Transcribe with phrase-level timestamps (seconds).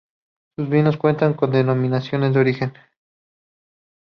[0.55, 2.73] Sus vinos cuentan con denominación de origen.